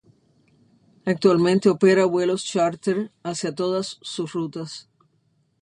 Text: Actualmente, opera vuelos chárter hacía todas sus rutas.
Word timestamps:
Actualmente, 1.05 1.69
opera 1.69 2.05
vuelos 2.05 2.43
chárter 2.43 3.11
hacía 3.21 3.53
todas 3.53 3.99
sus 4.01 4.33
rutas. 4.33 4.89